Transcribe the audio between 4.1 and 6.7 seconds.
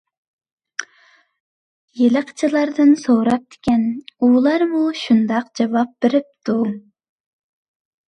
ئۇلارمۇ شۇنداق جاۋاب بېرىپتۇ.